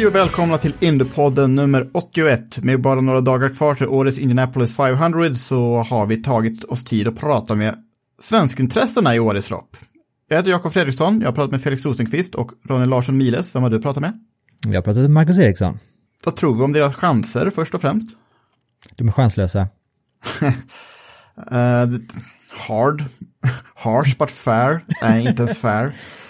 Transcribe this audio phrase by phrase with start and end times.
[0.00, 2.64] Hej och välkomna till Indiepodden nummer 81.
[2.64, 7.08] Med bara några dagar kvar till årets Indianapolis 500 så har vi tagit oss tid
[7.08, 7.74] att prata med
[8.20, 9.76] svenskintressena i årets lopp.
[10.28, 13.54] Jag heter Jakob Fredriksson, jag har pratat med Felix Rosenqvist och Ronny Larsson Miles.
[13.54, 14.12] Vem har du pratat med?
[14.66, 15.78] Jag har pratat med Marcus Eriksson.
[16.24, 18.10] Vad tror vi om deras chanser först och främst?
[18.96, 19.68] De är chanslösa.
[21.50, 21.88] Eh,
[22.68, 23.04] hard,
[23.74, 25.92] harsh but fair, nej inte ens fair.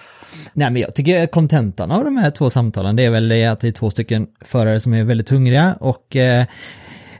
[0.52, 3.60] Nej men jag tycker kontentan av de här två samtalen det är väl det att
[3.60, 6.46] det är två stycken förare som är väldigt hungriga och eh,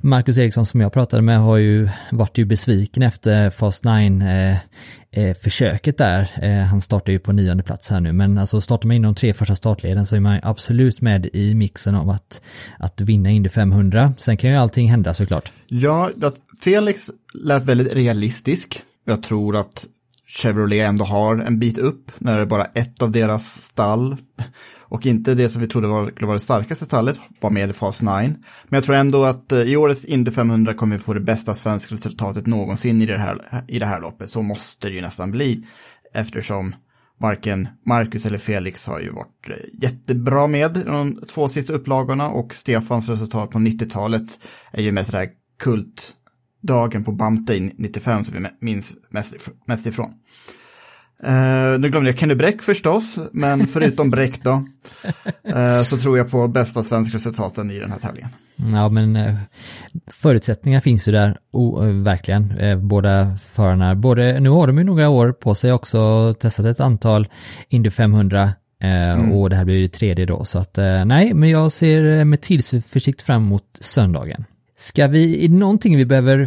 [0.02, 6.12] Marcus Eriksson som jag pratade med har ju varit ju besviken efter Fast9-försöket eh, eh,
[6.12, 6.62] där.
[6.62, 9.34] Han startar ju på nionde plats här nu men alltså startar man in de tre
[9.34, 12.40] första startleden så är man absolut med i mixen av att,
[12.78, 14.12] att vinna Indy 500.
[14.18, 15.52] Sen kan ju allting hända såklart.
[15.66, 16.10] Ja,
[16.64, 18.82] Felix lät väldigt realistisk.
[19.04, 19.86] Jag tror att
[20.30, 24.16] Chevrolet ändå har en bit upp när det är bara ett av deras stall
[24.80, 27.72] och inte det som vi trodde var, skulle vara det starkaste stallet var med i
[27.72, 28.10] Fas 9.
[28.10, 28.36] Men
[28.70, 31.94] jag tror ändå att eh, i årets Indy 500 kommer vi få det bästa svenska
[31.94, 34.30] resultatet någonsin i det här, i det här loppet.
[34.30, 35.66] Så måste det ju nästan bli
[36.14, 36.74] eftersom
[37.20, 42.28] varken Marcus eller Felix har ju varit eh, jättebra med i de två sista upplagorna
[42.28, 44.30] och Stefans resultat på 90-talet
[44.72, 45.28] är ju mest det här
[45.62, 46.14] kult
[46.60, 50.10] dagen på Bamte 95 som vi minns mest, if- mest ifrån.
[51.26, 54.64] Uh, nu glömde jag Kenny Bräck förstås, men förutom Bräck då,
[55.44, 58.30] eh, så tror jag på bästa svenska resultaten i den här tävlingen.
[58.72, 59.34] Ja, men eh,
[60.06, 62.52] förutsättningar finns ju där, o, eh, verkligen.
[62.88, 67.28] Båda förarna, både, nu har de ju några år på sig också, testat ett antal
[67.68, 68.50] Indy 500
[68.82, 70.44] eh, och det här blir ju tredje då.
[70.44, 70.76] Så att
[71.06, 74.44] nej, men jag ser med tillförsikt fram emot söndagen.
[74.80, 76.46] Ska vi, är det någonting vi behöver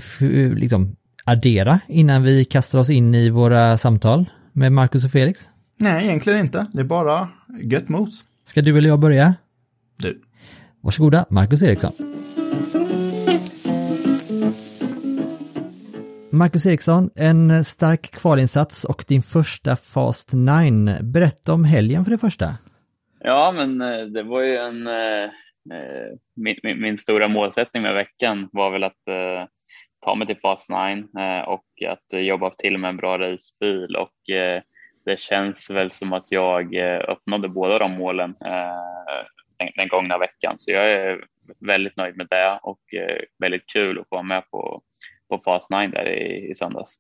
[0.56, 0.96] liksom
[1.26, 5.50] addera innan vi kastar oss in i våra samtal med Marcus och Felix?
[5.78, 6.68] Nej, egentligen inte.
[6.74, 7.28] Det är bara
[7.62, 8.24] gött mos.
[8.44, 9.36] Ska du eller jag börja?
[9.98, 10.22] Du.
[10.82, 11.94] Varsågoda, Marcus Eriksson.
[16.32, 20.98] Marcus Eriksson, en stark kvalinsats och din första Fast 9.
[21.02, 22.58] Berätta om helgen för det första.
[23.20, 24.88] Ja, men eh, det var ju en...
[25.72, 29.46] Eh, min, min, min stora målsättning med veckan var väl att eh,
[30.06, 34.30] ta mig till Fast 9 eh, och att jobba till med en bra racebil och
[34.36, 34.62] eh,
[35.06, 39.26] det känns väl som att jag eh, uppnådde båda de målen eh,
[39.58, 40.56] den, den gångna veckan.
[40.58, 41.26] Så jag är
[41.60, 44.82] väldigt nöjd med det och eh, väldigt kul att få vara med på,
[45.30, 46.96] på Fast 9 där i, i söndags.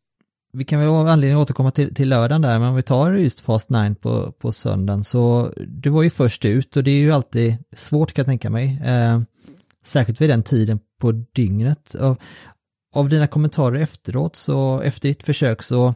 [0.58, 3.12] Vi kan väl ha anledning att återkomma till, till lördagen där, men om vi tar
[3.12, 7.00] just Fast 9 på, på söndagen så du var ju först ut och det är
[7.00, 8.81] ju alltid svårt kan jag tänka mig.
[8.86, 9.19] Eh,
[9.84, 11.96] särskilt vid den tiden på dygnet.
[11.96, 12.18] Av,
[12.96, 15.94] av dina kommentarer efteråt så efter ditt försök så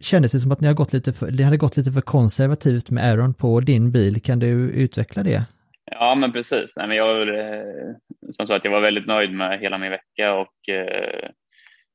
[0.00, 2.90] kändes det som att ni har gått lite för, ni hade gått lite för konservativt
[2.90, 4.22] med Aaron på din bil.
[4.22, 5.44] Kan du utveckla det?
[5.90, 6.76] Ja, men precis.
[6.76, 7.94] Nej, men jag, eh,
[8.32, 11.30] som sagt, jag var väldigt nöjd med hela min vecka och eh,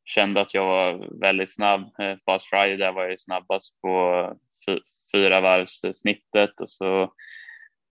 [0.05, 1.81] kände att jag var väldigt snabb.
[1.99, 4.33] Eh, Fast Friday där var jag snabbast på
[4.65, 4.79] fy,
[5.13, 7.13] fyra varvs snittet och så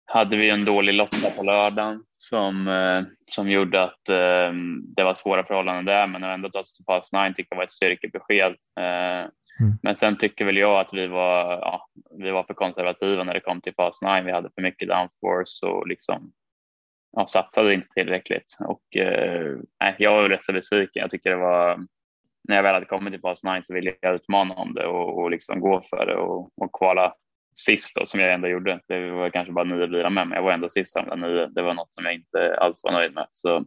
[0.05, 4.53] hade vi en dålig lotta på lördagen som, eh, som gjorde att eh,
[4.95, 8.55] det var svåra förhållanden där, men ändå till Fast 9 tyckte jag var ett styrkebesked.
[8.79, 9.77] Eh, Mm.
[9.81, 11.89] Men sen tycker väl jag att vi var, ja,
[12.19, 14.21] vi var för konservativa när det kom till Fast 9.
[14.21, 16.31] Vi hade för mycket downforce och liksom
[17.11, 18.57] ja, satsade inte tillräckligt.
[18.59, 19.55] Och, eh,
[19.97, 21.01] jag var rätt så besviken.
[21.01, 21.79] Jag tycker det var
[22.47, 25.19] när jag väl hade kommit till fas 9 så ville jag utmana om det och,
[25.19, 27.13] och liksom gå för det och, och kvala
[27.55, 28.79] sist då, som jag ändå gjorde.
[28.87, 31.47] Det var kanske bara nio bilar med, men jag var ändå sist av nio.
[31.47, 33.27] Det var något som jag inte alls var nöjd med.
[33.31, 33.65] Så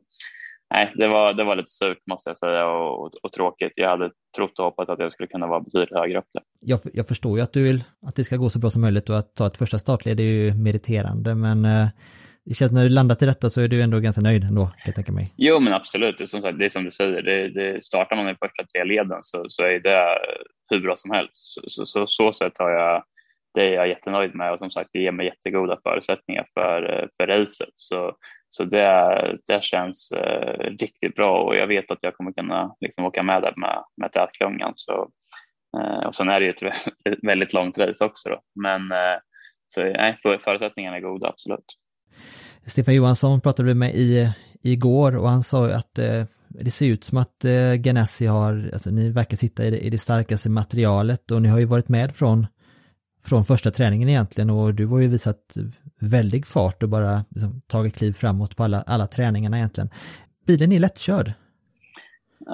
[0.75, 3.73] nej, det var, det var lite surt måste jag säga och, och, och tråkigt.
[3.75, 6.43] Jag hade trott och hoppats att jag skulle kunna vara betydligt högre upp där.
[6.61, 9.11] Jag, jag förstår ju att du vill att det ska gå så bra som möjligt
[9.11, 11.88] och att ta ett första startled är ju meriterande, men eh,
[12.44, 14.82] det känns när du landat i detta så är du ändå ganska nöjd ändå, kan
[14.84, 15.34] jag tänka mig.
[15.37, 16.19] Jo, men absolut.
[16.19, 18.64] Det är som, sagt, det är som du säger, det, det startar man i första
[18.64, 20.19] tre leden så, så är det
[20.70, 21.34] hur bra som helst.
[21.34, 23.04] Så, så, så, så sätt har jag
[23.54, 27.26] det är jag jättenöjd med och som sagt det ger mig jättegoda förutsättningar för, för
[27.26, 27.72] racet.
[27.75, 28.16] Så,
[28.48, 33.04] så det, det känns eh, riktigt bra och jag vet att jag kommer kunna liksom,
[33.04, 34.72] åka med där med, med tätklungan.
[34.76, 35.10] Så,
[35.78, 38.40] eh, och sen är det ju ett väldigt långt race också då.
[38.62, 39.19] Men eh,
[39.66, 41.64] så, nej, förutsättningarna är goda, absolut.
[42.67, 47.19] Stefan Johansson pratade med i, igår och han sa att eh, det ser ut som
[47.19, 51.43] att eh, Ganassi har, alltså ni verkar sitta i det, i det starkaste materialet och
[51.43, 52.47] ni har ju varit med från
[53.25, 55.57] från första träningen egentligen och du har ju visat
[56.01, 59.91] väldig fart och bara liksom, tagit kliv framåt på alla, alla träningarna egentligen.
[60.47, 61.33] Bilen är lättkörd.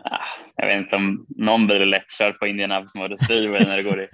[0.04, 0.18] Ah,
[0.56, 4.00] jag vet inte om någon bil är lättkörd på Indianapolis Motor Speedway när det går
[4.00, 4.08] i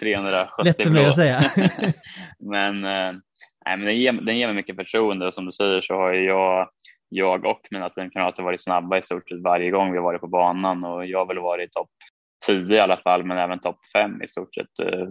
[0.00, 1.50] 370 Lätt för mig att säga.
[2.38, 3.20] men eh,
[3.66, 6.12] nej, men den, ger, den ger mig mycket förtroende och som du säger så har
[6.12, 6.68] jag,
[7.08, 10.26] jag och mina teamkamrater varit snabba i stort sett varje gång vi har varit på
[10.26, 11.90] banan och jag har väl varit topp
[12.46, 15.06] 10 i alla fall men även topp 5 i stort sett eh,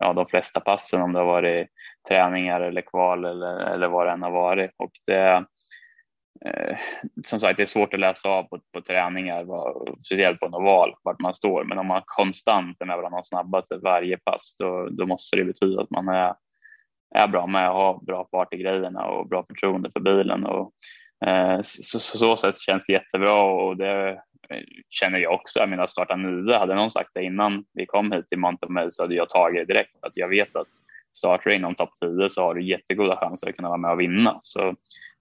[0.00, 1.68] ja, de flesta passen om det har varit
[2.08, 4.70] träningar eller kval eller, eller vad det än har varit.
[4.76, 5.44] Och det,
[6.44, 6.76] eh,
[7.24, 9.46] som sagt, det är svårt att läsa av på, på träningar,
[10.04, 11.64] speciellt på en oval, vart man står.
[11.64, 15.44] Men om man konstant är med bland de snabbaste varje pass, då, då måste det
[15.44, 16.34] betyda att man är,
[17.14, 20.46] är bra med att ha bra fart i grejerna och bra förtroende för bilen.
[20.46, 20.72] Och,
[21.26, 24.20] eh, så, så, så sätt känns det jättebra och det
[24.90, 25.58] känner jag också.
[25.58, 29.02] Jag menar starta nio, hade någon sagt det innan vi kom hit till Montemay så
[29.02, 29.96] hade jag tagit det direkt.
[30.02, 30.68] Att jag vet att
[31.16, 34.00] startar du inom topp 10 så har du jättegoda chanser att kunna vara med och
[34.00, 34.38] vinna.
[34.42, 34.74] Så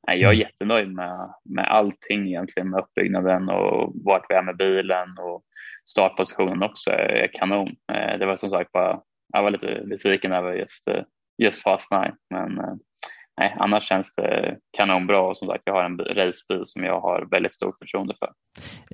[0.08, 0.40] nej, jag är mm.
[0.40, 5.44] jättenöjd med, med allting egentligen med uppbyggnaden och vart vi är med bilen och
[5.86, 7.76] startpositionen också är kanon.
[7.94, 9.02] Eh, det var som sagt bara,
[9.34, 11.04] jag var lite besviken över just, eh,
[11.38, 12.00] just Fast 9
[12.30, 12.76] men eh,
[13.38, 17.28] nej, annars känns det kanonbra och som sagt jag har en racebil som jag har
[17.32, 18.30] väldigt stort förtroende för.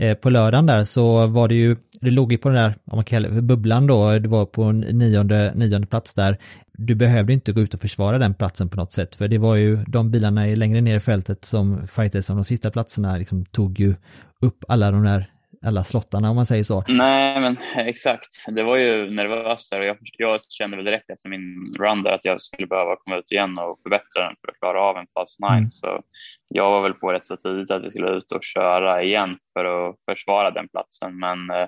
[0.05, 2.95] Eh, på lördagen där så var det ju, det låg ju på den där, om
[2.97, 6.37] man kallar det bubblan då, det var på nionde, nionde plats där.
[6.73, 9.55] Du behövde inte gå ut och försvara den platsen på något sätt, för det var
[9.55, 13.79] ju de bilarna längre ner i fältet som fightades om de sista platserna liksom tog
[13.79, 13.95] ju
[14.41, 16.83] upp alla de där alla slottarna om man säger så.
[16.87, 18.45] Nej, men exakt.
[18.47, 22.11] Det var ju nervöst där och jag, jag kände väl direkt efter min run där
[22.11, 25.07] att jag skulle behöva komma ut igen och förbättra den för att klara av en
[25.07, 25.49] pass 9.
[25.49, 25.69] Mm.
[25.69, 26.01] Så
[26.49, 29.65] jag var väl på rätt så tidigt att vi skulle ut och köra igen för
[29.65, 31.19] att försvara den platsen.
[31.19, 31.67] Men eh,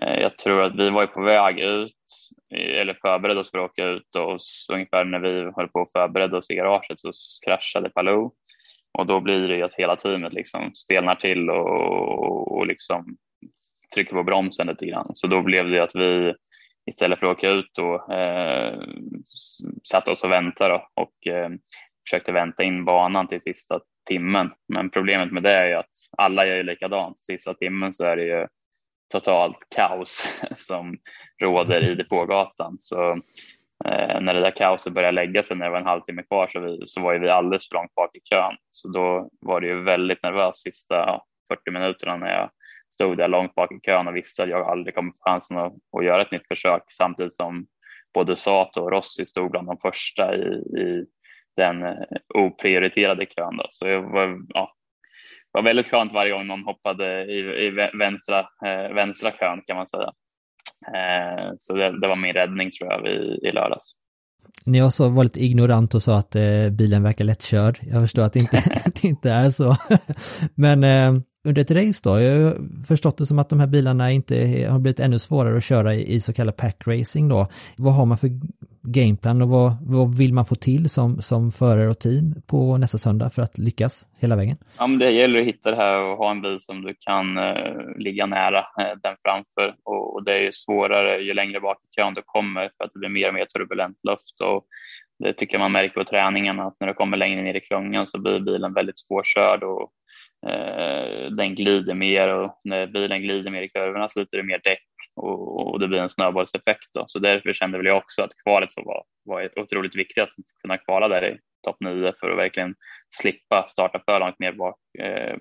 [0.00, 1.92] jag tror att vi var ju på väg ut
[2.54, 4.38] eller förberedde oss för att åka ut och
[4.72, 7.10] ungefär när vi höll på att förbereda oss i garaget så
[7.46, 8.30] kraschade Palou
[8.98, 13.16] och då blir det ju att hela teamet liksom stelnar till och, och liksom
[13.94, 15.10] trycker på bromsen lite grann.
[15.14, 16.34] Så då blev det att vi
[16.90, 18.78] istället för att åka ut då eh,
[19.84, 21.50] satte oss och väntade då, och eh,
[22.08, 24.50] försökte vänta in banan till sista timmen.
[24.68, 27.18] Men problemet med det är ju att alla gör ju likadant.
[27.18, 28.46] Sista timmen så är det ju
[29.12, 30.98] totalt kaos som
[31.42, 32.76] råder i depågatan.
[32.78, 33.20] Så
[33.88, 36.60] Eh, när det där kaoset började lägga sig när det var en halvtimme kvar så,
[36.60, 38.56] vi, så var ju vi alldeles för långt bak i kön.
[38.70, 42.50] Så då var det ju väldigt nervöst sista 40 minuterna när jag
[42.88, 45.72] stod där långt bak i kön och visste att jag aldrig kommer få chansen att,
[45.98, 47.66] att göra ett nytt försök samtidigt som
[48.14, 50.48] både Sato och Rossi stod bland de första i,
[50.80, 51.06] i
[51.56, 51.96] den eh,
[52.34, 53.56] oprioriterade kön.
[53.56, 53.66] Då.
[53.70, 54.72] Så jag var, ja,
[55.52, 59.86] var väldigt skönt varje gång någon hoppade i, i vänstra, eh, vänstra kön kan man
[59.86, 60.12] säga.
[60.94, 63.92] Eh, så det, det, var min räddning tror jag i, i lördags.
[64.64, 67.78] Ni också var lite ignorant och sa att eh, bilen verkar lättkörd.
[67.82, 69.76] Jag förstår att det inte, det inte är så.
[70.54, 74.12] Men eh, under ett race då, jag har förstått det som att de här bilarna
[74.12, 74.34] inte
[74.70, 77.48] har blivit ännu svårare att köra i, i så kallad pack racing då.
[77.78, 78.30] Vad har man för
[78.82, 82.98] gameplan och vad, vad vill man få till som, som förare och team på nästa
[82.98, 84.56] söndag för att lyckas hela vägen?
[84.78, 87.38] Ja, men det gäller att hitta det här och ha en bil som du kan
[87.38, 91.76] eh, ligga nära eh, den framför och, och, det är ju svårare ju längre bak
[91.76, 94.64] i kön du kommer för att det blir mer och mer turbulent luft och
[95.18, 98.06] det tycker jag man märker på träningarna att när du kommer längre ner i klungan
[98.06, 99.90] så blir bilen väldigt svårkörd och
[100.48, 104.86] Eh, den glider mer och när bilen glider mer i kurvorna slutar det mer däck
[105.16, 106.88] och, och det blir en snöbollseffekt.
[106.94, 107.04] Då.
[107.08, 110.30] Så därför kände väl jag också att kvalet var, var otroligt viktigt att
[110.62, 112.74] kunna kvala där i topp nio för att verkligen
[113.10, 115.36] slippa starta för långt ner bak eh,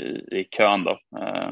[0.00, 0.84] i, i kön.
[0.84, 0.90] Då.
[0.90, 1.50] Eh,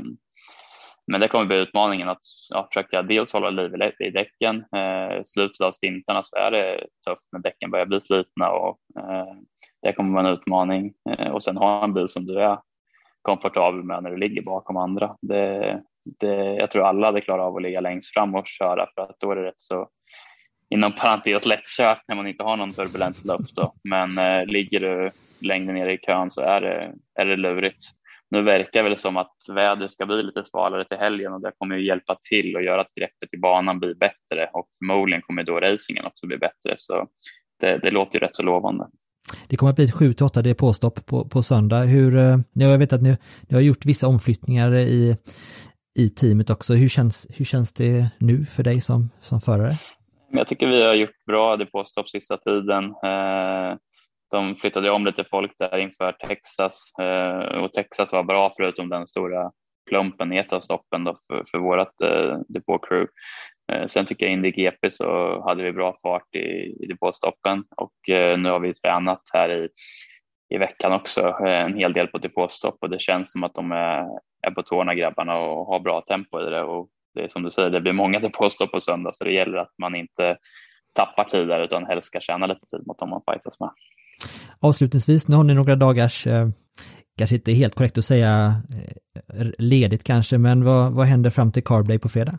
[1.07, 4.57] men det kommer bli utmaningen att ja, försöka dels hålla liv i däcken.
[4.57, 9.35] Eh, slutet av stintarna så är det tufft när däcken börjar bli slitna och eh,
[9.83, 10.95] det kommer vara en utmaning.
[11.11, 12.59] Eh, och sen ha en bil som du är
[13.25, 15.17] komfortabel med när du ligger bakom andra.
[15.23, 15.81] Det,
[16.21, 19.21] det, jag tror alla hade klarat av att ligga längst fram och köra för att
[19.21, 19.89] då är det rätt så
[20.71, 23.57] inom parentes lättkört när man inte har någon turbulent luft.
[23.57, 23.75] Då.
[23.89, 25.11] Men eh, ligger du
[25.43, 27.85] längre ner i kön så är det, är det lurigt.
[28.31, 31.53] Nu verkar det väl som att vädret ska bli lite svalare till helgen och det
[31.59, 35.43] kommer ju hjälpa till och göra att greppet i banan blir bättre och förmodligen kommer
[35.43, 36.75] då racingen också bli bättre.
[36.77, 37.09] Så
[37.61, 38.87] det, det låter ju rätt så lovande.
[39.49, 41.81] Det kommer att bli ett 7-8 depåstopp på, på söndag.
[41.81, 43.17] Hur, eh, jag vet att ni,
[43.49, 45.17] ni har gjort vissa omflyttningar i,
[45.99, 46.75] i teamet också.
[46.75, 49.79] Hur känns, hur känns det nu för dig som, som förare?
[50.31, 52.85] Jag tycker vi har gjort bra depåstopp sista tiden.
[52.85, 53.77] Eh,
[54.31, 59.07] de flyttade om lite folk där inför Texas eh, och Texas var bra förutom den
[59.07, 59.51] stora
[59.91, 63.07] klumpen i ett av stoppen då för, för vårt eh, depåcrew.
[63.73, 66.39] Eh, sen tycker jag in i GP så hade vi bra fart i,
[66.85, 69.69] i depåstoppen och eh, nu har vi tränat här i,
[70.55, 73.73] i veckan också eh, en hel del på depåstopp och det känns som att de
[73.73, 74.05] är,
[74.47, 77.51] är på tårna grabbarna och har bra tempo i det och det är som du
[77.51, 80.37] säger, det blir många depåstopp på söndag så det gäller att man inte
[80.95, 83.71] tappar tid där utan helst ska tjäna lite tid mot dem man fightas med.
[84.61, 86.49] Avslutningsvis, nu har ni några dagars, eh,
[87.19, 88.55] kanske inte helt korrekt att säga
[89.35, 92.33] eh, ledigt kanske, men vad, vad händer fram till Carblay på fredag?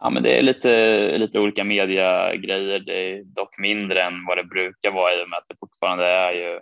[0.00, 4.44] Ja, men det är lite, lite olika mediegrejer, Det är dock mindre än vad det
[4.44, 6.60] brukar vara i och med att det fortfarande är ju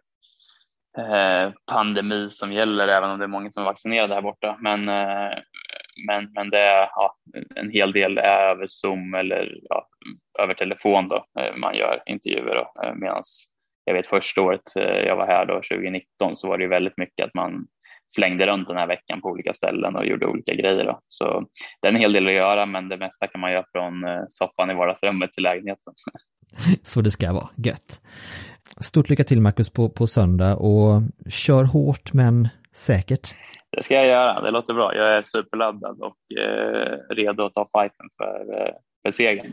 [0.98, 4.56] eh, pandemi som gäller, även om det är många som är vaccinerade här borta.
[4.60, 5.38] Men, eh,
[6.06, 7.16] men, men det är ja,
[7.54, 9.88] en hel del är över Zoom eller ja,
[10.38, 13.22] över telefon då eh, man gör intervjuer då, eh, medan
[13.84, 16.98] jag vet första året eh, jag var här då 2019 så var det ju väldigt
[16.98, 17.66] mycket att man
[18.14, 20.84] flängde runt den här veckan på olika ställen och gjorde olika grejer.
[20.84, 21.00] Då.
[21.08, 21.44] Så
[21.80, 24.20] det är en hel del att göra, men det mesta kan man göra från eh,
[24.28, 25.92] soffan i vardagsrummet till lägenheten.
[26.82, 28.00] Så det ska vara, gött.
[28.80, 33.34] Stort lycka till Marcus på, på söndag och kör hårt men säkert.
[33.76, 34.94] Det ska jag göra, det låter bra.
[34.94, 39.52] Jag är superladdad och eh, redo att ta fighten för, eh, för segern.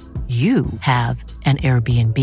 [0.31, 2.17] you have an Airbnb.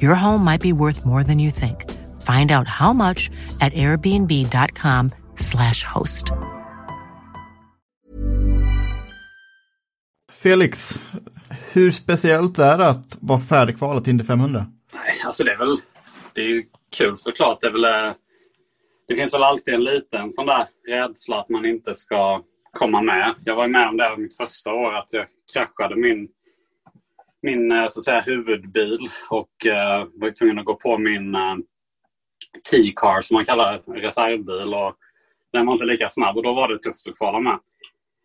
[0.00, 1.90] Your home might be worth more than you think.
[2.22, 3.30] Find out how much
[3.60, 6.32] at airbnb.com slash host.
[10.32, 10.98] Felix,
[11.72, 14.66] hur speciellt är det att vara färdigkvalat Indy 500?
[14.94, 15.76] Nej, alltså det är väl
[16.34, 16.62] det är ju
[16.96, 17.60] kul såklart.
[17.60, 18.14] Det, är väl, eh,
[19.08, 23.34] det finns väl alltid en liten sån där rädsla att man inte ska komma med.
[23.44, 26.28] Jag var med om det mitt första år att jag kraschade min
[27.42, 31.56] min eh, så att säga, huvudbil och uh, var tvungen att gå på min uh,
[32.70, 34.74] T-car som man kallar reservbil.
[34.74, 34.96] Och
[35.52, 37.58] den var inte lika snabb och då var det tufft att kvala med.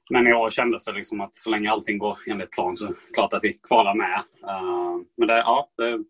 [0.09, 2.89] Men i år kändes det liksom att så länge allting går enligt plan så är
[2.89, 4.19] det klart att vi kvalar med.
[4.43, 6.03] Uh, men det, ja, det,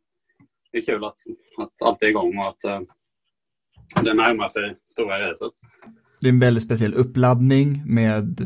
[0.72, 1.18] det, är kul att,
[1.58, 2.82] att allt är igång och att uh,
[4.04, 5.52] det närmar sig stora racet.
[6.22, 8.38] Det är en väldigt speciell uppladdning med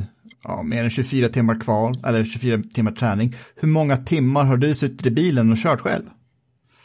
[0.43, 3.31] ja, mer än 24 timmar kval, eller 24 timmar träning.
[3.55, 6.03] Hur många timmar har du suttit i bilen och kört själv?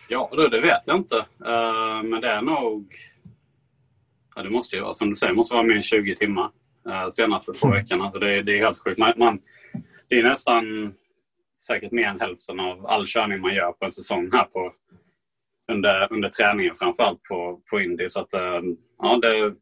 [0.08, 1.16] Ja, det, det vet jag inte.
[1.16, 2.94] Uh, men det är nog...
[4.34, 6.50] Ja, det måste ju vara som du säger, det måste vara mer än 20 timmar
[6.88, 7.78] uh, senaste två mm.
[7.78, 8.10] veckorna.
[8.12, 8.98] Så det, det är helt sjukt.
[8.98, 9.38] Man, man,
[10.08, 10.94] det är nästan
[11.66, 14.72] säkert mer än hälften av all körning man gör på en säsong här på,
[15.72, 18.08] under, under träningen, framförallt på, på Indy.
[18.08, 18.60] Så att, uh,
[18.98, 19.54] ja, det,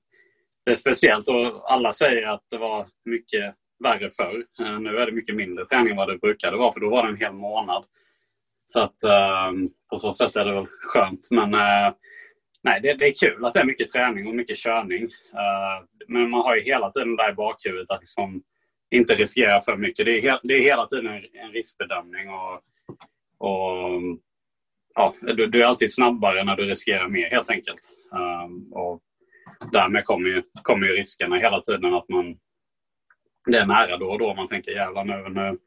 [0.64, 4.44] det är speciellt och alla säger att det var mycket värre förr.
[4.60, 7.02] Eh, nu är det mycket mindre träning än vad det brukade vara för då var
[7.02, 7.84] det en hel månad.
[8.66, 11.28] Så att ehm, på så sätt är det väl skönt.
[11.30, 11.94] Men eh,
[12.62, 15.02] nej, det, det, är kul att det är mycket träning och mycket körning.
[15.32, 18.42] Eh, men man har ju hela tiden där i bakhuvudet att liksom
[18.90, 20.06] inte riskera för mycket.
[20.06, 22.28] Det är, det är hela tiden en, en riskbedömning.
[22.28, 22.54] Och,
[23.38, 24.00] och
[24.94, 27.80] ja, du, du, är alltid snabbare när du riskerar mer helt enkelt.
[28.12, 29.02] Um, och
[29.72, 32.36] därmed kommer ju, kommer ju riskerna hela tiden att man
[33.46, 35.58] det är nära då och då man tänker jävlar nu, nu,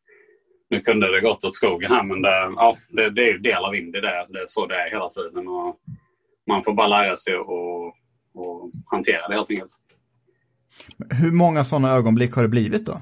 [0.69, 3.65] nu kunde det gått åt skogen här men det, ja, det, det är ju del
[3.65, 4.25] av Indy det.
[4.29, 5.48] Det är så det är hela tiden.
[5.48, 5.79] Och
[6.48, 7.88] man får bara lära sig och,
[8.34, 9.72] och hantera det helt enkelt.
[11.22, 13.01] Hur många sådana ögonblick har det blivit då?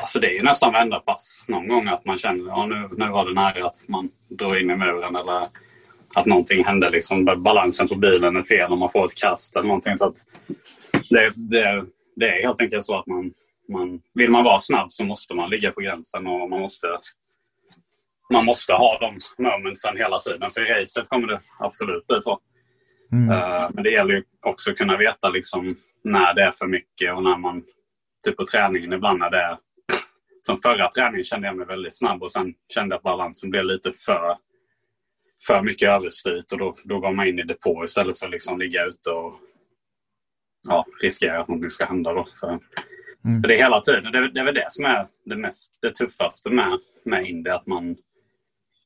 [0.00, 1.44] Alltså det är ju nästan varenda pass.
[1.48, 4.56] Någon gång att man känner att ja, nu, nu var det nära att man drog
[4.56, 5.48] in i muren eller
[6.16, 6.90] att någonting hände.
[6.90, 9.96] Liksom, balansen på bilen är fel och man får ett kast eller någonting.
[9.96, 10.16] Så att
[11.10, 11.84] det, det,
[12.16, 13.32] det är helt enkelt så att man,
[13.68, 16.98] man, vill man vara snabb så måste man ligga på gränsen och man måste,
[18.32, 20.50] man måste ha de momentsen hela tiden.
[20.50, 22.40] För i racet kommer det absolut bli så.
[23.12, 23.30] Mm.
[23.30, 27.14] Uh, men det gäller ju också att kunna veta liksom när det är för mycket
[27.14, 27.62] och när man,
[28.24, 29.58] typ på träningen ibland när det är
[30.42, 33.64] som förra träningen kände jag mig väldigt snabb och sen kände jag att balansen blev
[33.64, 34.36] lite för,
[35.46, 38.58] för mycket överstyrt och då, då går man in i depå istället för att liksom
[38.58, 39.34] ligga ute och
[40.68, 42.12] ja, riskera att någonting ska hända.
[42.12, 42.28] Då.
[42.32, 42.60] Så,
[43.24, 43.42] mm.
[43.42, 46.50] det är hela tiden, det, det är väl det som är det, mest, det tuffaste
[46.50, 47.96] med, med Indy, att man,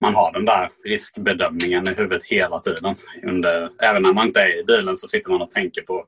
[0.01, 2.95] man har den där riskbedömningen i huvudet hela tiden.
[3.23, 6.05] Under, även när man inte är i bilen så sitter man och tänker på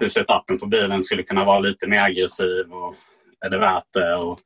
[0.00, 2.94] hur setupen på bilen skulle kunna vara lite mer aggressiv och
[3.40, 4.14] är det värt det?
[4.16, 4.38] Och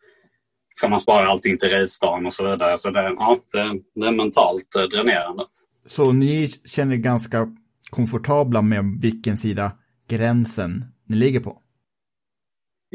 [0.74, 2.78] ska man spara allting till racedagen och så vidare.
[2.78, 5.44] Så det, ja, det, det är mentalt dränerande.
[5.86, 7.48] Så ni känner er ganska
[7.90, 9.72] komfortabla med vilken sida
[10.08, 11.60] gränsen ni ligger på?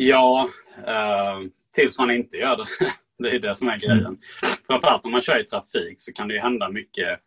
[0.01, 0.49] Ja,
[0.87, 1.39] eh,
[1.75, 2.63] tills man inte gör det.
[3.19, 4.05] det är det som är grejen.
[4.05, 4.17] Mm.
[4.67, 7.19] Framförallt om man kör i trafik så kan det ju hända mycket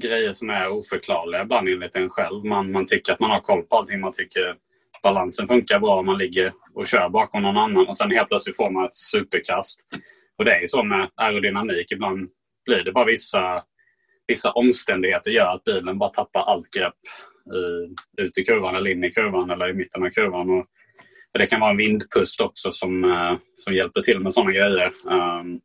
[0.00, 2.44] grejer som är oförklarliga ibland enligt en själv.
[2.44, 4.00] Man, man tycker att man har koll på allting.
[4.00, 4.56] Man tycker
[5.02, 8.56] balansen funkar bra om man ligger och kör bakom någon annan och sen helt plötsligt
[8.56, 9.80] får man ett superkast.
[10.38, 11.92] Och det är ju så med aerodynamik.
[11.92, 12.30] Ibland
[12.64, 13.62] blir det bara vissa,
[14.26, 16.94] vissa omständigheter gör att bilen bara tappar allt grepp
[18.18, 20.50] i, ut i kurvan eller in i kurvan eller i mitten av kurvan.
[20.50, 20.66] Och
[21.38, 24.92] det kan vara en vindpust också som, uh, som hjälper till med sådana grejer.
[25.04, 25.60] Um,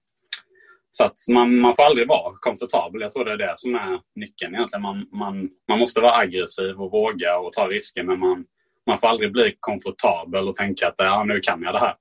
[0.91, 3.01] så att man, man får aldrig vara komfortabel.
[3.01, 4.81] Jag tror det är det som är nyckeln egentligen.
[4.81, 8.45] Man, man, man måste vara aggressiv och våga och ta risker men man,
[8.87, 11.95] man får aldrig bli komfortabel och tänka att ja, nu kan jag det här.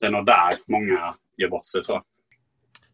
[0.00, 2.04] Det är nog där många gör bort sig tror jag.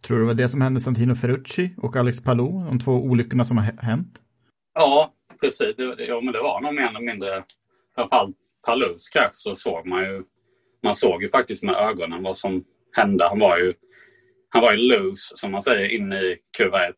[0.07, 3.45] Tror du det var det som hände Santino Ferrucci och Alex Palou, de två olyckorna
[3.45, 4.23] som har hänt?
[4.75, 5.77] Ja, precis.
[5.77, 7.45] Det, ja, men det var nog mer eller mindre,
[7.95, 10.23] framförallt Palous krasch så såg man ju,
[10.83, 13.29] man såg ju faktiskt med ögonen vad som hände.
[13.29, 13.75] Han var ju,
[14.49, 16.95] han var ju loose, som man säger, inne i kurva 1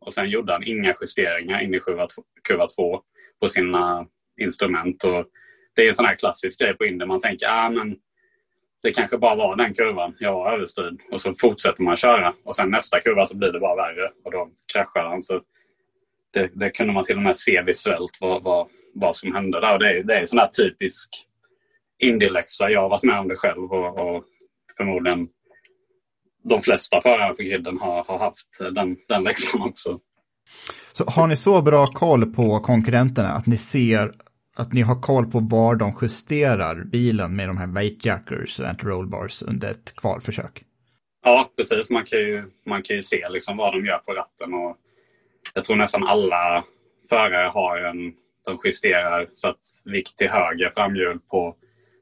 [0.00, 1.80] och sen gjorde han inga justeringar in i
[2.44, 3.02] kurva 2
[3.40, 4.06] på sina
[4.40, 5.04] instrument.
[5.04, 5.26] Och
[5.76, 7.06] det är en sån här klassisk grej på Indy.
[7.06, 7.96] Man tänker ah, men
[8.82, 11.00] det kanske bara var den kurvan jag var överstyrd.
[11.10, 12.34] Och så fortsätter man köra.
[12.44, 14.12] Och sen nästa kurva så blir det bara värre.
[14.24, 15.22] Och då kraschar han.
[15.22, 15.40] Så
[16.30, 19.78] det, det kunde man till och med se visuellt vad, vad, vad som hände där.
[19.78, 21.08] Det, är, det är sån här typisk
[21.98, 22.70] Indy-läxa.
[22.70, 24.24] Jag har varit med om det själv och, och
[24.76, 25.28] förmodligen
[26.44, 30.00] de flesta förare på griden har, har haft den, den läxan också.
[30.92, 34.12] Så har ni så bra koll på konkurrenterna att ni ser
[34.56, 39.44] att ni har koll på var de justerar bilen med de här weightjackers och anti-rollbars
[39.48, 40.64] under ett kvalförsök.
[41.24, 41.90] Ja, precis.
[41.90, 44.54] Man kan ju, man kan ju se liksom vad de gör på ratten.
[44.54, 44.76] Och
[45.54, 46.64] jag tror nästan alla
[47.08, 48.12] förare har en...
[48.48, 51.56] De justerar så att vikt till höger framhjul på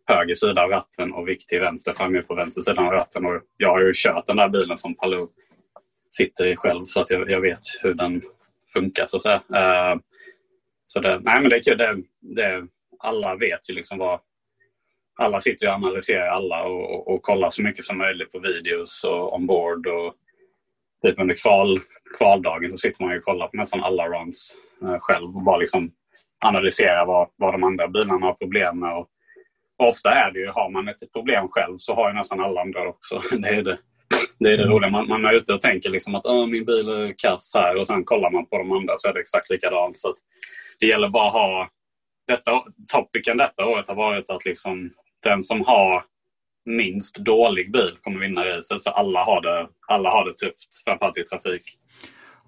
[0.06, 3.26] höger sida av ratten och vikt till vänster framhjul på vänster sida av ratten.
[3.26, 5.28] Och jag har ju kört den där bilen som Palou
[6.10, 8.22] sitter i själv så att jag, jag vet hur den
[8.72, 9.36] funkar så att säga.
[9.36, 10.00] Uh,
[10.86, 11.78] så det, nej, men det är kul.
[11.78, 12.66] Det, det,
[12.98, 14.20] alla vet ju liksom vad...
[15.18, 19.04] Alla sitter och analyserar alla och, och, och kollar så mycket som möjligt på videos
[19.04, 19.86] och ombord.
[19.86, 20.14] Och
[21.02, 21.80] typ under kval,
[22.18, 25.56] kvaldagen så sitter man ju och kollar på nästan alla runs uh, själv och bara
[25.56, 25.92] liksom
[26.44, 28.96] analysera vad, vad de andra bilarna har problem med.
[28.96, 29.08] Och,
[29.78, 32.60] och ofta är det ju, har man ett problem själv så har ju nästan alla
[32.60, 33.20] andra också.
[33.38, 33.78] Det är det,
[34.38, 34.90] det, är det roliga.
[34.90, 38.04] Man, man är ute och tänker liksom att min bil är kass här och sen
[38.04, 39.96] kollar man på de andra så är det exakt likadant.
[39.96, 40.14] Så
[40.80, 41.68] det gäller bara att ha...
[42.26, 42.50] Detta,
[42.92, 44.90] topicen detta året har varit att liksom
[45.22, 46.04] den som har
[46.64, 48.82] minst dålig bil kommer vinna racet.
[48.82, 51.62] För alla har det, alla har det tufft, framförallt i trafik.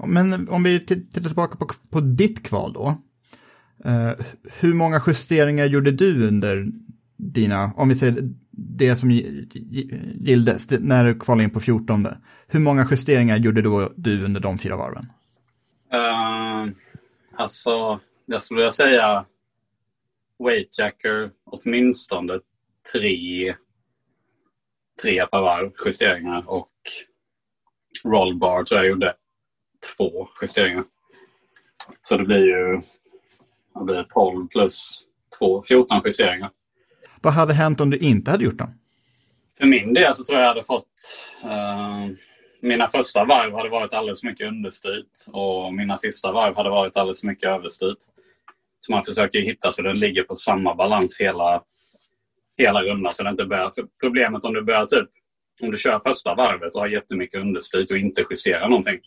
[0.07, 2.97] Men om vi tittar tillbaka på, på ditt kval då.
[3.85, 4.11] Eh,
[4.61, 6.67] hur många justeringar gjorde du under
[7.17, 8.17] dina, om vi säger
[8.51, 12.07] det som gilldes, när du kvalade in på 14.
[12.49, 15.05] Hur många justeringar gjorde då du under de fyra varven?
[15.95, 16.73] Uh,
[17.37, 19.25] alltså, jag skulle vilja säga
[20.39, 22.41] weightjacker åtminstone
[22.93, 23.55] tre,
[25.03, 26.73] tre per varv justeringar och
[28.05, 29.15] rollbar tror jag gjorde
[29.97, 30.85] två justeringar.
[32.01, 32.81] Så det blir ju
[33.79, 35.03] det blir 12 plus
[35.39, 36.51] 2, 14 justeringar.
[37.23, 38.79] Vad hade hänt om du inte hade gjort dem?
[39.59, 40.85] För min del så tror jag jag hade fått...
[41.45, 42.17] Uh,
[42.63, 46.97] mina första varv hade varit alldeles för mycket understyrt och mina sista varv hade varit
[46.97, 47.99] alldeles för mycket överstyrt.
[48.81, 51.63] Så man försöker hitta så den ligger på samma balans hela,
[52.57, 53.13] hela rundan.
[53.13, 55.09] Så det inte börjar, problemet om du börjar typ,
[55.63, 59.01] om du kör första varvet och har jättemycket understyrt och inte justerar någonting.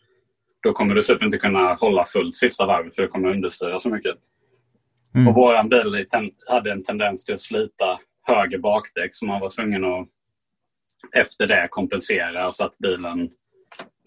[0.64, 3.90] Då kommer du typ inte kunna hålla fullt sista varvet för det kommer understyra så
[3.90, 4.16] mycket.
[5.16, 5.28] Mm.
[5.28, 6.06] Och våran bil
[6.50, 10.08] hade en tendens till att slita höger bakdäck så man var tvungen att
[11.16, 13.30] efter det kompensera så att bilen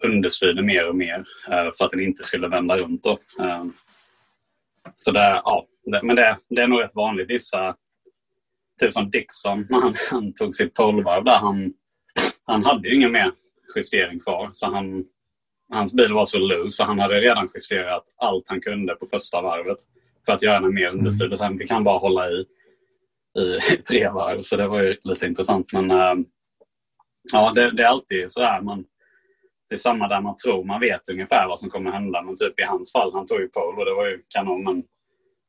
[0.03, 3.03] understyrde mer och mer eh, för att den inte skulle vända runt.
[3.03, 3.17] Då.
[3.43, 3.65] Eh,
[4.95, 7.29] så det, ja, det, men det, det är nog rätt vanligt.
[7.29, 7.75] Vissa,
[8.81, 11.73] typ som Dixon, när han, han tog sitt polvarv där, han,
[12.45, 13.31] han hade ju ingen mer
[13.75, 14.49] justering kvar.
[14.53, 15.05] Så han,
[15.73, 19.41] hans bil var så loose så han hade redan justerat allt han kunde på första
[19.41, 19.77] varvet
[20.25, 21.33] för att göra den mer understyrd.
[21.33, 21.57] Mm.
[21.57, 22.45] Fick han bara hålla i,
[23.39, 24.41] i tre varv.
[24.41, 25.73] Så det var ju lite intressant.
[25.73, 26.15] Men äh,
[27.31, 28.61] ja, det, det, är alltid så här.
[28.61, 28.85] Man,
[29.69, 32.21] det är samma där man tror man vet ungefär vad som kommer hända.
[32.21, 34.63] Men typ i hans fall, han tog ju pole och det var ju kanon.
[34.63, 34.83] Men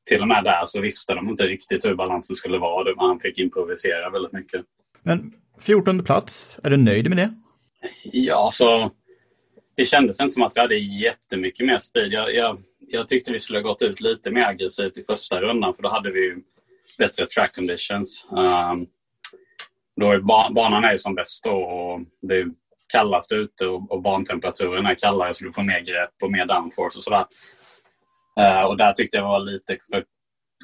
[0.09, 2.95] till och med där så visste de inte riktigt hur balansen skulle vara.
[2.97, 4.65] Han fick improvisera väldigt mycket.
[5.03, 7.35] Men 14 plats, är du nöjd med det?
[8.05, 8.91] Ja, så
[9.77, 12.12] det kändes inte som att vi hade jättemycket mer speed.
[12.12, 15.75] Jag, jag, jag tyckte vi skulle ha gått ut lite mer aggressivt i första rundan
[15.75, 16.37] för då hade vi
[16.99, 18.25] bättre track conditions.
[18.31, 18.87] Um,
[20.01, 20.20] då är
[20.55, 22.46] banan är som bäst då och det är
[22.88, 26.99] kallast ute och, och bantemperaturen är kallare så du får mer grepp och mer downforce
[26.99, 27.27] och sådär.
[28.40, 30.05] Uh, och där tyckte jag var lite för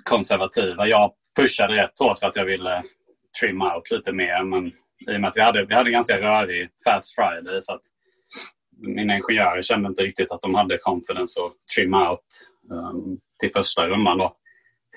[0.05, 0.87] konservativa.
[0.87, 2.83] Jag pushade rätt hårt för att jag ville
[3.41, 4.67] trim out lite mer men
[5.13, 7.83] i och med att vi hade, vi hade ganska rörig fast friday så att
[8.83, 12.27] mina ingenjörer kände inte riktigt att de hade confidence att trim out
[12.71, 14.19] um, till första rundan.
[14.19, 14.37] Då.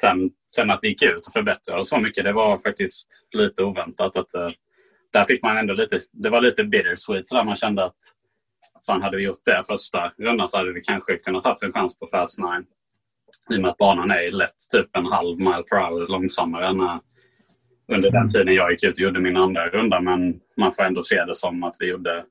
[0.02, 4.18] Sen, sen att vi gick ut och förbättrade så mycket, det var faktiskt lite oväntat.
[4.18, 4.50] Att, uh,
[5.14, 7.98] där fick man ändå lite, det var lite bittersweet så där man kände att
[8.86, 12.00] fan hade vi gjort det första rundan så hade vi kanske kunnat ta en chans
[12.00, 12.48] på Fast 9.
[13.54, 16.82] I och med att banan är lätt typ en halv mile per hour långsammare än
[16.82, 17.00] uh,
[17.88, 18.30] under den mm.
[18.30, 20.02] tiden jag gick ut och gjorde min andra runda.
[20.02, 22.26] Men man får ändå se det som att vi gjorde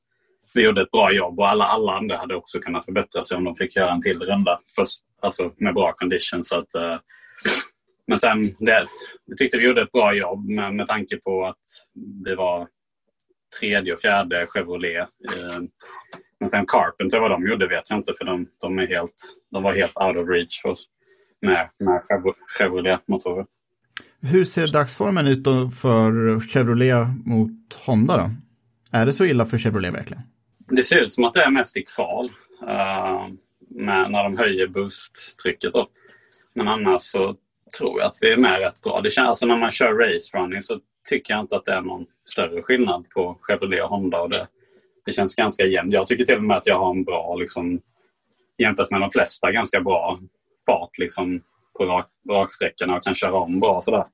[0.55, 3.45] vi gjorde ett bra jobb och alla, alla andra hade också kunnat förbättra sig om
[3.45, 6.45] de fick göra en till runda först, alltså med bra condition.
[6.45, 6.99] Så att, eh,
[8.07, 8.87] men sen, det,
[9.27, 11.64] vi tyckte vi gjorde ett bra jobb med, med tanke på att
[12.25, 12.69] vi var
[13.61, 15.09] tredje och fjärde Chevrolet.
[15.29, 15.59] Eh,
[16.40, 19.14] men sen Carpenter, vad de gjorde vet jag inte för de, de, är helt,
[19.53, 20.85] de var helt out of reach för oss
[21.43, 22.03] med, med
[22.59, 23.47] Chevrolet-motorer.
[24.23, 25.45] Hur ser dagsformen ut
[25.81, 28.31] för Chevrolet mot Honda då?
[28.99, 30.23] Är det så illa för Chevrolet verkligen?
[30.68, 32.31] Det ser ut som att det är mest i kval.
[32.62, 33.29] Uh,
[33.68, 35.72] med, när de höjer boosttrycket.
[35.72, 35.88] Då.
[36.55, 37.37] Men annars så
[37.79, 39.00] tror jag att vi är med rätt bra.
[39.00, 41.83] Det känns, alltså när man kör race running så tycker jag inte att det är
[41.83, 44.20] någon större skillnad på Chevrolet och Honda.
[44.20, 44.48] Och det,
[45.05, 45.92] det känns ganska jämnt.
[45.92, 47.81] Jag tycker till och med att jag har en bra, liksom,
[48.59, 50.20] jämfört med de flesta, ganska bra
[50.66, 51.42] fart liksom,
[51.79, 53.81] på rak, raksträckorna och kan köra om bra.
[53.81, 54.05] Sådär.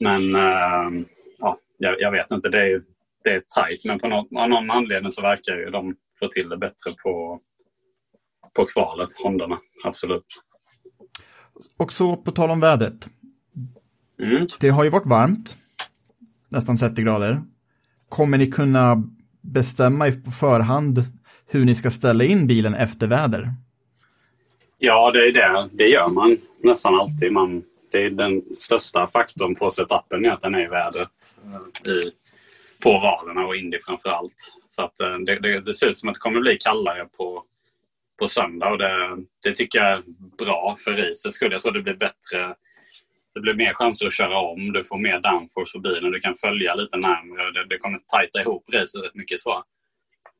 [0.00, 1.06] Men uh,
[1.38, 2.48] ja, jag, jag, vet inte.
[2.48, 2.82] Det är,
[3.24, 3.84] det är tajt.
[3.84, 7.40] Men på någon, av någon anledning så verkar ju de få till det bättre på,
[8.54, 9.58] på kvalet, Hondarna.
[9.84, 10.26] Absolut.
[11.78, 13.08] Och så på tal om vädret.
[14.22, 14.48] Mm.
[14.60, 15.56] Det har ju varit varmt,
[16.48, 17.42] nästan 30 grader.
[18.08, 19.02] Kommer ni kunna
[19.40, 20.98] bestämma på förhand
[21.50, 23.48] hur ni ska ställa in bilen efter väder?
[24.78, 25.68] Ja, det är det.
[25.72, 27.32] Det gör man nästan alltid.
[27.32, 31.34] Man, det är den största faktorn på setupen är att den är i vädret.
[31.86, 32.12] I
[32.80, 34.52] på raderna och Indy framför allt.
[34.66, 37.44] Så att eh, det, det, det, ser ut som att det kommer bli kallare på,
[38.18, 40.02] på söndag och det, det tycker jag är
[40.38, 41.52] bra för racets skull.
[41.52, 42.54] Jag tror det blir bättre.
[43.34, 44.72] Det blir mer chanser att köra om.
[44.72, 46.12] Du får mer downforce på bilen.
[46.12, 47.50] Du kan följa lite närmare.
[47.50, 49.64] Det, det kommer tajta ihop racet rätt mycket tror jag.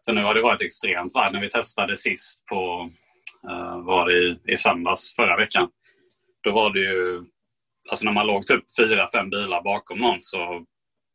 [0.01, 1.33] Så nu har det varit extremt varmt.
[1.33, 2.91] När vi testade sist på
[3.51, 5.69] uh, var det i, i söndags förra veckan.
[6.43, 7.25] Då var det ju,
[7.91, 10.65] alltså när man låg typ fyra, fem bilar bakom någon så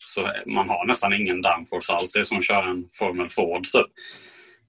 [0.05, 2.13] så man har nästan ingen downforce alls.
[2.13, 3.63] Det är som att köra en Formel Ford.
[3.63, 3.85] Typ.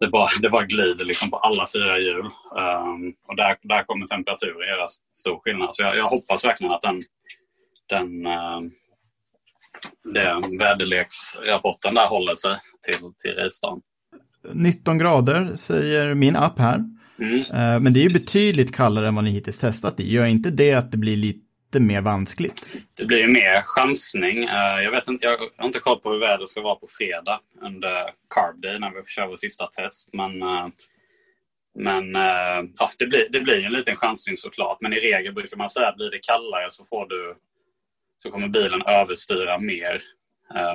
[0.00, 2.26] Det, bara, det bara glider liksom på alla fyra hjul.
[2.26, 5.74] Um, och där, där kommer temperaturen göra stor skillnad.
[5.74, 7.02] Så jag, jag hoppas verkligen att den,
[7.88, 8.60] den, uh,
[10.04, 13.80] den väderleksrapporten där håller sig till, till racedagen.
[14.52, 16.84] 19 grader säger min app här.
[17.18, 17.40] Mm.
[17.40, 20.12] Eh, Men det är ju betydligt kallare än vad ni hittills testat i.
[20.12, 21.45] Gör inte det att det blir lite
[21.80, 22.70] mer vanskligt?
[22.94, 24.44] Det blir ju mer chansning.
[24.44, 27.40] Eh, jag, vet inte, jag har inte koll på hur vädret ska vara på fredag
[27.62, 30.08] under Carb Day när vi kör vår sista test.
[30.12, 30.68] Men, eh,
[31.78, 34.78] men eh, ja, det, blir, det blir en liten chansning såklart.
[34.80, 37.36] Men i regel brukar man säga att blir det kallare så, får du,
[38.18, 40.02] så kommer bilen överstyra mer.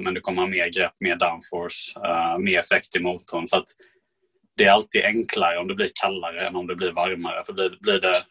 [0.01, 1.99] Men du kommer ha mer grepp, mer downforce,
[2.39, 3.47] mer effekt i motorn.
[3.47, 3.67] Så att
[4.57, 7.43] det är alltid enklare om det blir kallare än om det blir varmare.
[7.45, 8.23] För blir, blir det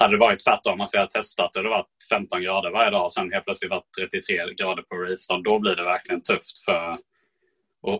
[0.00, 3.04] hade det varit tvärtom, att vi hade testat och det varit 15 grader varje dag
[3.04, 6.92] och sen helt plötsligt varit 33 grader på racedagen, då blir det verkligen tufft för
[6.92, 7.00] att,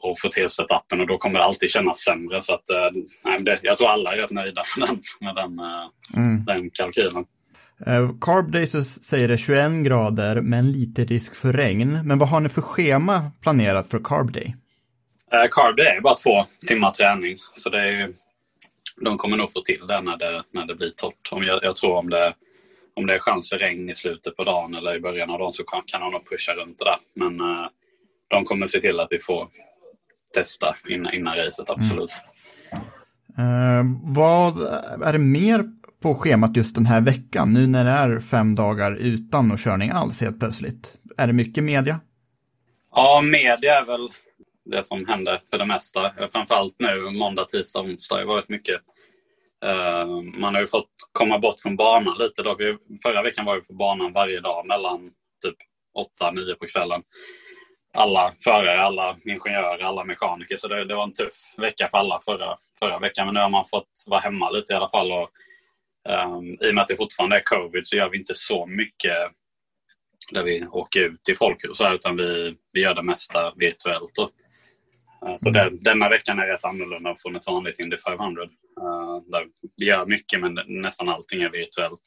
[0.08, 2.42] att få till setupen och då kommer det alltid kännas sämre.
[2.42, 2.90] Så att, eh,
[3.24, 5.86] nej, det, jag tror alla är rätt nöjda med den, med den, eh,
[6.46, 7.24] den kalkylen.
[7.86, 12.00] Eh, Carb Days säger det 21 grader men lite risk för regn.
[12.04, 14.54] Men vad har ni för schema planerat för Carb Day?
[15.32, 17.36] Eh, Carb det är bara två timmar träning.
[17.52, 18.14] Så det är ju,
[19.00, 21.28] de kommer nog få till det när det, när det blir torrt.
[21.30, 22.34] Om jag, jag tror om det,
[22.96, 25.52] om det är chans för regn i slutet på dagen eller i början av dagen
[25.52, 26.98] så kan, kan de nog pusha runt det där.
[27.14, 27.66] Men eh,
[28.28, 29.48] de kommer se till att vi får
[30.34, 32.10] testa innan, innan racet, absolut.
[33.38, 34.60] Eh, vad
[35.02, 35.64] är det mer
[36.02, 37.52] på schemat just den här veckan?
[37.52, 40.96] Nu när det är fem dagar utan och körning alls helt plötsligt.
[41.16, 42.00] Är det mycket media?
[42.90, 44.08] Ja, media är väl
[44.64, 46.14] det som händer för det mesta.
[46.32, 48.80] Framförallt nu måndag, tisdag, onsdag har det varit mycket.
[49.64, 50.06] Eh,
[50.38, 52.42] man har ju fått komma bort från banan lite.
[52.42, 52.56] Då.
[53.02, 55.10] Förra veckan var vi på banan varje dag mellan
[55.44, 55.56] typ
[56.20, 57.02] 8-9 på kvällen.
[57.96, 60.56] Alla förare, alla ingenjörer, alla mekaniker.
[60.56, 63.26] Så det, det var en tuff vecka för alla förra, förra veckan.
[63.26, 65.12] Men nu har man fått vara hemma lite i alla fall.
[65.12, 65.30] Och,
[66.08, 69.16] um, I och med att det fortfarande är covid så gör vi inte så mycket
[70.30, 73.52] där vi åker ut till folk och så här, utan vi, vi gör det mesta
[73.56, 74.18] virtuellt.
[74.18, 74.30] Och,
[75.26, 78.42] Eh, Så det, denna veckan är rätt annorlunda från ett vanligt Indy 500.
[78.42, 82.00] eh, där vi gör mycket men nästan allting är virtuellt.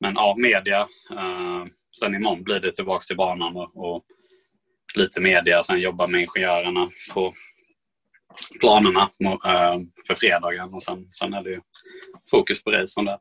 [0.00, 0.80] Men ja, media.
[1.10, 1.64] eh,
[2.00, 4.04] sen imorgon blir det tillbaka till banan och, och
[4.94, 5.62] lite media.
[5.62, 7.34] Sen jobba med ingenjörerna på
[8.60, 9.10] planerna
[10.06, 10.74] för fredagen.
[10.74, 11.60] Och sen, sen är det ju
[12.30, 13.18] fokus på race från det.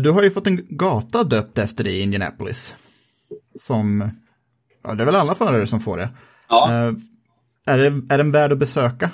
[0.00, 2.76] Du har ju fått en gata döpt efter dig i Indianapolis.
[3.58, 4.10] Som,
[4.82, 6.08] ja det är väl alla förare som får det.
[6.48, 6.92] Ja.
[7.66, 9.10] Är, det är den värd att besöka?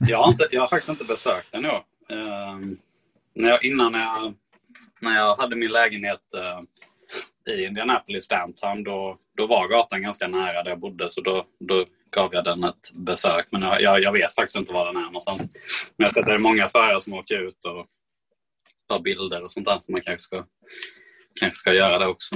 [0.00, 1.82] Jag har, inte, jag har faktiskt inte besökt den i år.
[2.08, 2.76] Ehm,
[3.34, 4.34] när jag, innan när jag,
[5.00, 10.62] när jag hade min lägenhet eh, i Indianapolis downtown, då, då var gatan ganska nära
[10.62, 11.10] där jag bodde.
[11.10, 13.46] Så då, då gav jag den ett besök.
[13.50, 15.42] Men jag, jag, vet faktiskt inte var den är någonstans.
[15.42, 15.50] Men
[15.96, 17.86] jag har sett att det är många förare som åker ut och
[18.88, 19.78] tar bilder och sånt där.
[19.80, 20.44] Så man kanske ska,
[21.40, 22.34] kanske ska göra det också.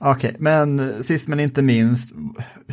[0.00, 2.14] Okej, men sist men inte minst,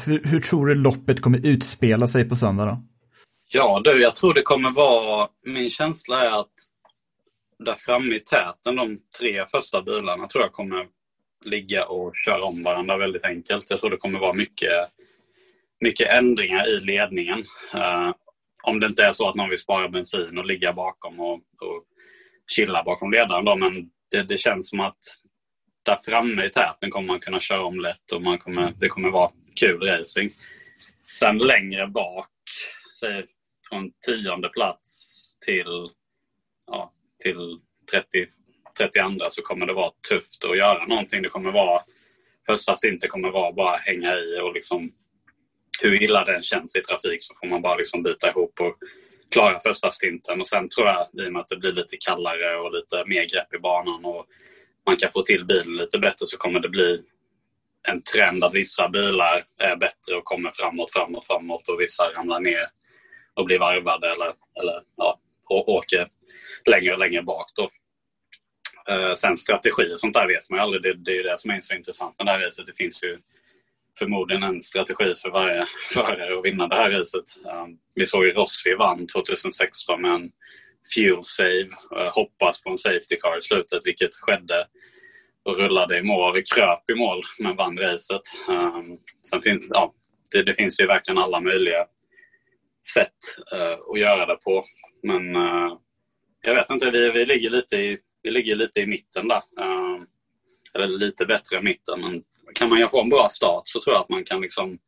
[0.05, 2.77] hur, hur tror du loppet kommer utspela sig på söndag då?
[3.53, 5.27] Ja du, jag tror det kommer vara...
[5.45, 6.53] Min känsla är att
[7.65, 10.87] där framme i täten, de tre första bilarna, tror jag kommer
[11.45, 13.69] ligga och köra om varandra väldigt enkelt.
[13.69, 14.71] Jag tror det kommer vara mycket,
[15.79, 17.39] mycket ändringar i ledningen.
[17.75, 18.13] Uh,
[18.63, 21.83] om det inte är så att någon vill spara bensin och ligga bakom och, och
[22.47, 23.45] chilla bakom ledaren.
[23.45, 24.97] Då, men det, det känns som att
[25.83, 29.09] där framme i täten kommer man kunna köra om lätt och man kommer, det kommer
[29.09, 30.31] vara kul racing.
[31.19, 32.27] Sen längre bak,
[32.99, 33.25] säg
[33.69, 35.89] från tionde plats till,
[36.67, 37.59] ja, till
[37.91, 38.27] 30,
[38.77, 41.21] 32 så kommer det vara tufft att göra någonting.
[41.21, 41.83] Det kommer vara,
[42.47, 44.91] första stinten kommer vara bara hänga i och liksom
[45.81, 48.77] hur illa den känns i trafik så får man bara liksom bita ihop och
[49.31, 50.39] klara första stinten.
[50.39, 53.23] Och sen tror jag, i och med att det blir lite kallare och lite mer
[53.23, 54.25] grepp i banan och
[54.85, 57.01] man kan få till bilen lite bättre så kommer det bli
[57.87, 62.39] en trend att vissa bilar är bättre och kommer framåt, framåt, framåt och vissa ramlar
[62.39, 62.67] ner
[63.33, 66.07] och blir varvade eller, eller ja, och åker
[66.65, 67.45] längre och längre bak.
[67.55, 67.69] Då.
[68.93, 70.83] Eh, sen strategi och sånt där vet man ju aldrig.
[70.83, 72.65] Det, det är ju det som är så intressant med det här racet.
[72.65, 73.19] Det finns ju
[73.99, 77.45] förmodligen en strategi för varje förare att vinna det här racet.
[77.45, 80.31] Eh, vi såg ju Rossi vann 2016 med en
[80.95, 81.69] fuel save.
[81.97, 84.67] Eh, hoppas på en safety car i slutet, vilket skedde
[85.45, 86.33] och rullade i mål.
[86.33, 88.21] Vi kröp i mål men vann racet.
[88.47, 89.93] Um, sen fin ja,
[90.31, 91.85] det, det, finns ju verkligen alla möjliga
[92.93, 93.19] sätt
[93.55, 94.65] uh, att göra det på.
[95.03, 95.77] Men uh,
[96.41, 99.41] jag vet inte, vi, vi, ligger lite i, vi ligger lite i mitten där.
[99.59, 100.03] Uh,
[100.73, 102.01] eller lite bättre i mitten.
[102.01, 104.79] Men kan man få en bra start så tror jag att man kan liksom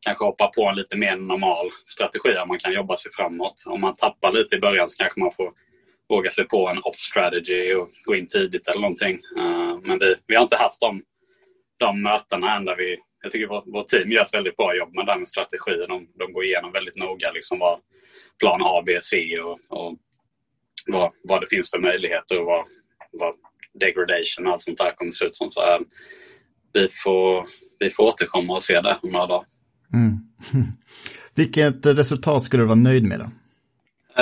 [0.00, 2.28] kanske hoppa på en lite mer normal strategi.
[2.28, 3.62] Där man kan jobba sig framåt.
[3.66, 5.52] Om man tappar lite i början så kanske man får
[6.08, 9.20] våga sig på en off-strategy och gå in tidigt eller någonting.
[9.36, 11.02] Eh, men vi, vi har inte haft de,
[11.78, 12.98] de mötena än där vi...
[13.22, 15.84] Jag tycker vårt, vårt team gör ett väldigt bra jobb med den strategin.
[15.88, 17.80] De, de går igenom väldigt noga liksom vad
[18.40, 19.98] plan A, B, C och, och
[20.86, 22.64] vad, vad det finns för möjligheter och vad,
[23.12, 23.34] vad
[23.80, 25.50] degradation och allt sånt där kommer se ut som.
[25.50, 25.80] Så här,
[26.72, 29.46] vi, får, vi får återkomma och se det om några dagar.
[29.94, 30.18] Mm.
[31.34, 33.30] Vilket resultat skulle du vara nöjd med då?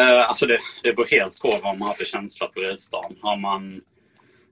[0.00, 3.16] Eh, alltså det, det beror helt på vad man har för känsla på resdagen.
[3.22, 3.80] Har man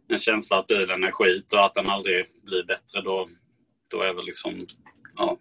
[0.09, 3.29] en känsla att bilen är skit och att den aldrig blir bättre då,
[3.91, 4.67] då är väl liksom
[5.17, 5.37] ja,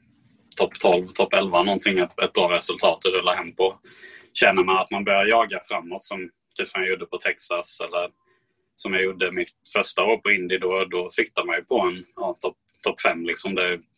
[0.55, 3.79] topp 12, topp 11 någonting ett, ett bra resultat att rulla hem på.
[4.33, 8.09] Känner man att man börjar jaga framåt som typ som jag gjorde på Texas eller
[8.75, 12.05] som jag gjorde mitt första år på Indy då, då siktar man ju på en
[12.15, 13.25] ja, topp top 5.
[13.25, 13.55] Liksom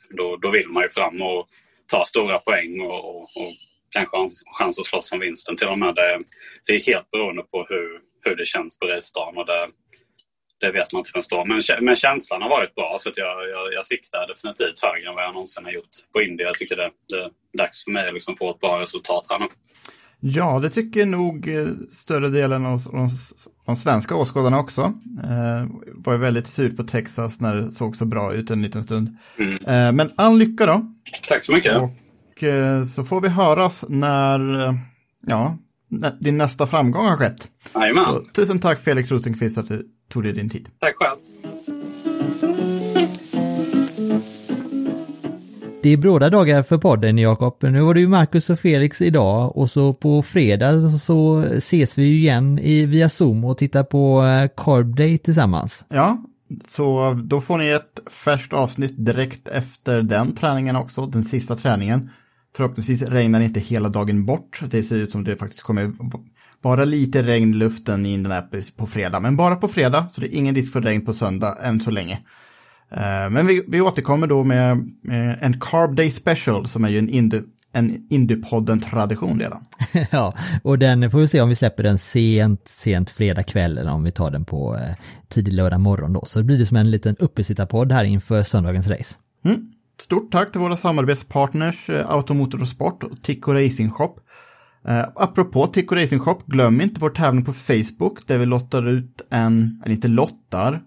[0.10, 1.48] då, då vill man ju fram och
[1.88, 3.54] ta stora poäng och, och, och
[3.90, 5.96] kanske ha en chans att slåss om vinsten till och med.
[5.96, 6.20] Det,
[6.66, 9.68] det är helt beroende på hur, hur det känns på racedagen och det,
[10.60, 11.46] det vet man inte förrän då.
[11.46, 15.16] Men, men känslan har varit bra så att jag, jag, jag siktar definitivt högre än
[15.16, 16.48] vad jag någonsin har gjort på Indien.
[16.48, 19.40] Jag tycker det, det är dags för mig att liksom få ett bra resultat här
[19.40, 19.48] nu.
[20.28, 23.10] Ja, det tycker nog eh, större delen av de,
[23.66, 24.82] de svenska åskådarna också.
[25.24, 29.18] Eh, var väldigt sur på Texas när det såg så bra ut en liten stund.
[29.38, 29.54] Mm.
[29.54, 30.82] Eh, men all lycka då.
[31.28, 31.78] Tack så mycket.
[31.78, 34.74] Och eh, så får vi höras när, eh,
[35.28, 35.58] ja,
[36.20, 37.48] din nästa framgång har skett.
[37.76, 38.26] Jajamän.
[38.34, 40.70] Tusen tack Felix Rosenqvist att du tog dig din tid.
[40.80, 41.18] Tack själv.
[45.86, 47.58] Det är bråda dagar för podden Jakob.
[47.62, 52.04] Nu var det ju Marcus och Felix idag och så på fredag så ses vi
[52.04, 55.86] ju igen i, via Zoom och tittar på eh, Carb Day tillsammans.
[55.90, 56.18] Ja,
[56.68, 62.10] så då får ni ett färskt avsnitt direkt efter den träningen också, den sista träningen.
[62.56, 64.62] Förhoppningsvis regnar det inte hela dagen bort.
[64.70, 65.92] Det ser ut som det faktiskt kommer
[66.62, 70.36] vara lite regn i luften i Indianapolis på fredag, men bara på fredag, så det
[70.36, 72.20] är ingen risk för regn på söndag än så länge.
[72.92, 77.00] Eh, men vi, vi återkommer då med, med, en Carb Day Special som är ju
[77.00, 79.66] en, indie, en Indiepodden-tradition redan.
[80.12, 83.92] ja, och den får vi se om vi släpper den sent, sent fredag kväll eller
[83.92, 84.96] om vi tar den på eh,
[85.30, 86.26] tidig lördag morgon då.
[86.26, 89.16] Så det blir det som en liten uppesittarpodd här inför söndagens race.
[89.46, 89.72] Mm.
[90.02, 94.16] Stort tack till våra samarbetspartners eh, Automotor och Sport och Tico Racing Shop.
[94.88, 99.22] Eh, apropå Tico Racing Shop, glöm inte vår tävling på Facebook där vi lottar ut
[99.30, 100.82] en, eller inte lottar,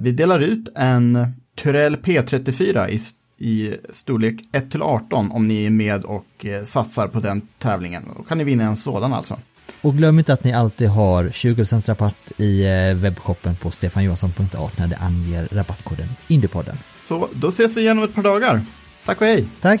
[0.00, 3.00] vi delar ut en Tyrell P34 i,
[3.48, 8.02] i storlek 1-18 om ni är med och eh, satsar på den tävlingen.
[8.16, 9.38] Då kan ni vinna en sådan alltså.
[9.80, 14.86] Och glöm inte att ni alltid har 20% rabatt i eh, webbshoppen på stefanjohansson.art när
[14.86, 16.76] det anger rabattkoden Indiepodden.
[17.00, 18.60] Så då ses vi igen om ett par dagar.
[19.04, 19.48] Tack och hej!
[19.60, 19.80] Tack!